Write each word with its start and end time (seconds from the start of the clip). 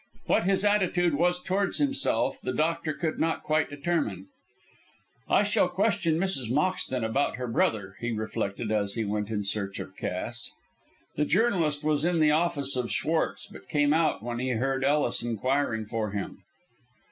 What 0.25 0.45
his 0.45 0.65
attitude 0.65 1.13
was 1.13 1.39
towards 1.39 1.77
himself, 1.77 2.41
the 2.41 2.53
doctor 2.53 2.91
could 2.91 3.19
not 3.19 3.43
quite 3.43 3.69
determine. 3.69 4.25
"I 5.29 5.43
shall 5.43 5.69
question 5.69 6.17
Mrs. 6.17 6.49
Moxton 6.49 7.03
about 7.05 7.35
her 7.35 7.45
brother," 7.47 7.97
he 7.99 8.11
reflected, 8.11 8.71
as 8.71 8.95
he 8.95 9.05
went 9.05 9.29
in 9.29 9.43
search 9.43 9.79
of 9.79 9.95
Cass. 9.95 10.49
The 11.17 11.25
journalist 11.25 11.83
was 11.83 12.03
in 12.03 12.19
the 12.19 12.31
office 12.31 12.75
of 12.75 12.91
Schwartz, 12.91 13.45
but 13.45 13.69
came 13.69 13.93
out 13.93 14.23
when 14.23 14.39
he 14.39 14.49
heard 14.53 14.83
Ellis 14.83 15.21
inquiring 15.21 15.85
for 15.85 16.09
him. 16.09 16.39